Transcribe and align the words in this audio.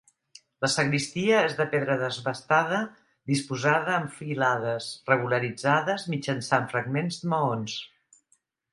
La 0.65 0.69
sagristia 0.75 1.35
és 1.49 1.53
de 1.59 1.67
pedra 1.73 1.97
desbastada 2.03 2.79
disposada 3.33 3.99
en 3.99 4.09
filades, 4.17 4.91
regularitzades 5.13 6.11
mitjançant 6.17 6.71
fragments 6.77 7.25
de 7.25 7.35
maons. 7.37 7.81